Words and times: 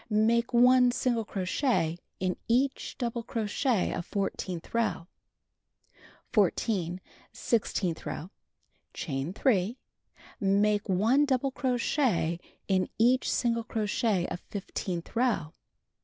Make 0.09 0.51
1 0.51 0.89
single 0.93 1.25
crochet 1.25 1.99
in 2.19 2.35
each 2.47 2.97
double 2.97 3.21
crochet 3.21 3.93
of 3.93 4.03
fourteenth 4.03 4.73
row. 4.73 5.05
14. 6.33 6.99
Sixteenth 7.31 8.03
row: 8.03 8.31
Chain 8.95 9.31
3. 9.31 9.77
Make 10.39 10.89
1 10.89 11.25
double 11.25 11.51
crochet 11.51 12.39
in 12.67 12.89
each 12.97 13.29
single 13.31 13.63
crochet 13.63 14.25
of 14.29 14.39
fifteenth 14.39 15.15
row. 15.15 15.53